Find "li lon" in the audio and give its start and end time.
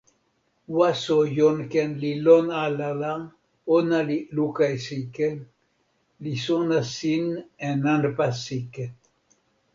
2.03-2.45